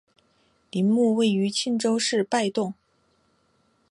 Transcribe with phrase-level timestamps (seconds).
[0.71, 2.73] 陵墓位于庆州市拜洞。